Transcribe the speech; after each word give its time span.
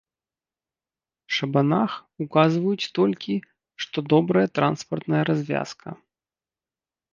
Шабанах, 1.35 1.91
указваюць 2.25 2.89
толькі, 3.01 3.35
што 3.85 3.97
добрая 4.13 4.45
транспартная 4.59 5.23
развязка. 5.33 5.89